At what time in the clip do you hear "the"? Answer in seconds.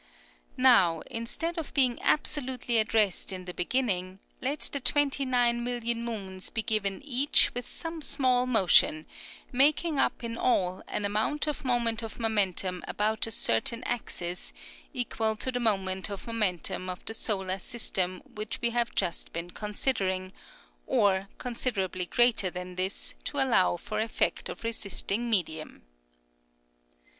3.45-3.53, 4.61-4.79, 15.51-15.59, 17.05-17.13